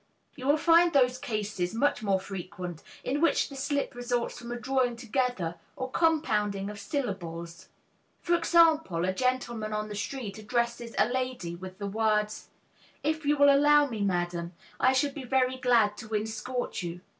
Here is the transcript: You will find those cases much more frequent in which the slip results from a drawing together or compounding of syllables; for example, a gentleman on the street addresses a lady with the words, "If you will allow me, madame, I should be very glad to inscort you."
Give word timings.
You 0.35 0.47
will 0.47 0.57
find 0.57 0.93
those 0.93 1.19
cases 1.19 1.75
much 1.75 2.01
more 2.01 2.19
frequent 2.19 2.81
in 3.03 3.21
which 3.21 3.49
the 3.49 3.55
slip 3.55 3.93
results 3.93 4.35
from 4.39 4.51
a 4.51 4.57
drawing 4.59 4.95
together 4.95 5.59
or 5.75 5.91
compounding 5.91 6.71
of 6.71 6.79
syllables; 6.79 7.67
for 8.19 8.33
example, 8.33 9.05
a 9.05 9.13
gentleman 9.13 9.73
on 9.73 9.89
the 9.89 9.95
street 9.95 10.39
addresses 10.39 10.95
a 10.97 11.07
lady 11.07 11.53
with 11.55 11.77
the 11.77 11.85
words, 11.85 12.47
"If 13.03 13.25
you 13.25 13.37
will 13.37 13.53
allow 13.55 13.85
me, 13.85 14.01
madame, 14.01 14.53
I 14.79 14.93
should 14.93 15.13
be 15.13 15.23
very 15.23 15.57
glad 15.57 15.97
to 15.97 16.09
inscort 16.15 16.81
you." 16.81 17.01